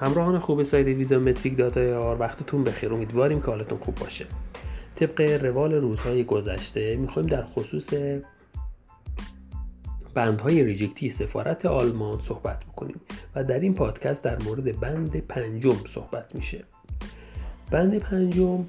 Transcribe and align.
همراهان 0.00 0.38
خوب 0.38 0.62
سایت 0.62 0.86
VisaMetric 0.86 1.56
dot 1.56 1.92
IR 1.92 2.16
وقتتون 2.20 2.64
بخیر. 2.64 2.94
امیدواریم 2.94 3.40
که 3.40 3.46
حالتون 3.46 3.78
خوب 3.78 3.94
باشه. 3.94 4.26
طبق 4.96 5.20
روال 5.44 5.74
روزهای 5.74 6.24
گذشته 6.24 6.96
می‌خوایم 6.96 7.28
در 7.28 7.44
خصوص 7.44 7.94
بندهای 10.14 10.64
reject 10.64 11.03
ی 11.03 11.10
سفارت 11.10 11.66
آلمان 11.66 12.20
صحبت 12.28 12.64
بکنیم 12.64 13.00
و 13.34 13.44
در 13.44 13.60
این 13.60 13.74
پادکست 13.74 14.22
در 14.22 14.42
مورد 14.42 14.80
بند 14.80 15.16
پنجم 15.16 15.76
صحبت 15.94 16.34
میشه. 16.34 16.64
بند 17.70 17.98
پنجم 17.98 18.64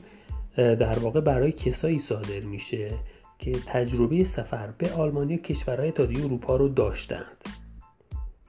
در 0.55 0.99
واقع 0.99 1.21
برای 1.21 1.51
کسایی 1.51 1.99
صادر 1.99 2.39
میشه 2.39 2.91
که 3.39 3.51
تجربه 3.51 4.23
سفر 4.23 4.69
به 4.77 4.93
آلمان 4.93 5.35
و 5.35 5.37
کشورهای 5.37 5.87
اتحادیه 5.87 6.25
اروپا 6.25 6.55
رو 6.55 6.69
داشتند. 6.69 7.58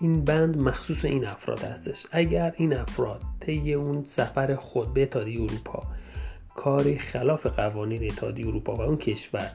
این 0.00 0.24
بند 0.24 0.56
مخصوص 0.56 1.04
این 1.04 1.26
افراد 1.26 1.60
هستش. 1.60 2.06
اگر 2.12 2.54
این 2.56 2.72
افراد 2.72 3.20
طی 3.40 3.74
اون 3.74 4.02
سفر 4.02 4.56
خود 4.56 4.94
به 4.94 5.02
اتحادیه 5.02 5.42
اروپا 5.42 5.82
کاری 6.56 6.98
خلاف 6.98 7.46
قوانین 7.46 8.04
اتحادیه 8.04 8.46
اروپا 8.46 8.74
و 8.74 8.80
اون 8.80 8.96
کشور 8.96 9.50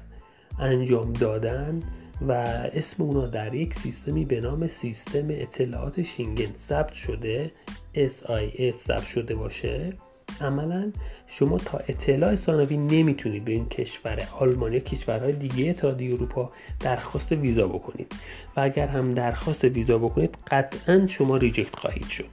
انجام 0.59 1.13
دادن 1.13 1.84
و 2.27 2.31
اسم 2.73 3.04
اونا 3.04 3.27
در 3.27 3.54
یک 3.54 3.73
سیستمی 3.73 4.26
به 4.26 4.41
نام 4.41 4.68
سیستم 4.68 5.27
اطلاعات 5.30 6.02
شینگن 6.02 6.52
ثبت 6.68 6.93
شده 6.93 7.52
SIS 7.96 8.76
ثبت 8.88 9.07
شده 9.07 9.35
باشه 9.35 9.93
عملا 10.42 10.92
شما 11.28 11.58
تا 11.58 11.78
اطلاع 11.78 12.36
ثانوی 12.36 12.78
نمی‌تونید 12.78 13.46
به 13.46 13.52
این 13.52 13.70
کشور 13.70 14.28
آلمان 14.40 14.74
یا 14.74 14.80
کشورهای 14.80 15.34
دیگه 15.34 15.70
اتحادیه 15.70 16.14
اروپا 16.14 16.52
درخواست 16.80 17.32
ویزا 17.32 17.68
بکنید. 17.68 18.16
و 18.58 18.60
اگر 18.60 18.88
هم 18.88 19.10
درخواست 19.10 19.64
ویزا 19.64 19.98
بکنید 19.98 20.38
قطعا 20.52 21.08
شما 21.08 21.38
ریجکت 21.38 21.76
خواهید 21.76 22.08
شد. 22.08 22.26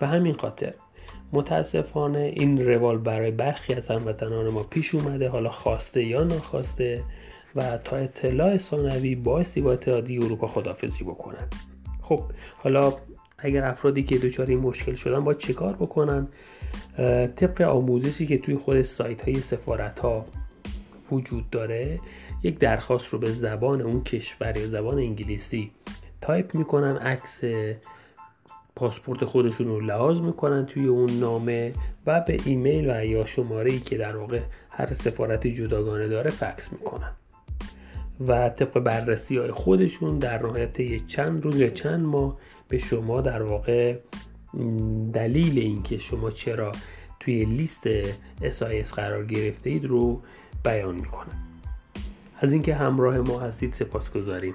به 0.00 0.06
همین 0.06 0.34
خاطر 0.34 0.74
متاسفانه 1.32 2.32
این 2.36 2.66
روال 2.66 2.98
برای 2.98 3.30
برخی 3.30 3.74
از 3.74 3.88
هموطنان 3.88 4.48
ما 4.48 4.62
پیش 4.62 4.94
اومده 4.94 5.28
حالا 5.28 5.50
خواسته 5.50 6.04
یا 6.04 6.24
ناخواسته 6.24 7.02
و 7.56 7.78
تا 7.78 7.96
اطلاع 7.96 8.56
ثانوی 8.56 9.14
بایستی 9.14 9.60
با 9.60 9.72
اتحادیه 9.72 10.24
اروپا 10.24 10.46
خدافزی 10.46 11.04
بکنن. 11.04 11.48
خب 12.02 12.20
حالا 12.56 12.92
اگر 13.42 13.64
افرادی 13.64 14.02
که 14.02 14.18
دچار 14.18 14.46
این 14.46 14.58
مشکل 14.58 14.94
شدن 14.94 15.24
باید 15.24 15.38
چیکار 15.38 15.72
بکنن؟ 15.72 16.28
طبق 17.36 17.60
آموزشی 17.60 18.26
که 18.26 18.38
توی 18.38 18.56
خود 18.56 18.82
سایت 18.82 19.22
های 19.22 19.34
سفارت 19.34 19.98
ها 19.98 20.26
وجود 21.12 21.50
داره 21.50 21.98
یک 22.42 22.58
درخواست 22.58 23.06
رو 23.06 23.18
به 23.18 23.30
زبان 23.30 23.80
اون 23.80 24.02
کشور 24.02 24.58
یا 24.58 24.66
زبان 24.66 24.98
انگلیسی 24.98 25.70
تایپ 26.20 26.54
می‌کنن 26.54 26.96
عکس 26.96 27.40
پاسپورت 28.76 29.24
خودشون 29.24 29.66
رو 29.66 29.80
لحاظ 29.80 30.20
می‌کنن 30.20 30.66
توی 30.66 30.86
اون 30.86 31.10
نامه 31.10 31.72
و 32.06 32.20
به 32.20 32.36
ایمیل 32.44 32.90
و 32.90 33.04
یا 33.04 33.26
شماره 33.26 33.70
ای 33.70 33.80
که 33.80 33.98
در 33.98 34.16
واقع 34.16 34.40
هر 34.70 34.94
سفارتی 34.94 35.54
جداگانه 35.54 36.08
داره 36.08 36.30
فکس 36.30 36.72
می‌کنن. 36.72 37.10
و 38.28 38.48
طبق 38.48 38.78
بررسی 38.78 39.36
های 39.36 39.50
خودشون 39.50 40.18
در 40.18 40.42
نهایت 40.42 41.06
چند 41.06 41.44
روز 41.44 41.60
یا 41.60 41.70
چند 41.70 42.06
ماه 42.06 42.36
به 42.68 42.78
شما 42.78 43.20
در 43.20 43.42
واقع 43.42 43.98
دلیل 45.12 45.58
اینکه 45.58 45.98
شما 45.98 46.30
چرا 46.30 46.72
توی 47.20 47.44
لیست 47.44 48.02
SIS 48.40 48.94
قرار 48.94 49.24
گرفته 49.24 49.70
اید 49.70 49.84
رو 49.84 50.22
بیان 50.64 50.94
می‌کنن 50.94 51.38
از 52.40 52.52
اینکه 52.52 52.74
همراه 52.74 53.18
ما 53.18 53.40
هستید 53.40 53.74
سپاس 53.74 54.10
گذاریم 54.10 54.54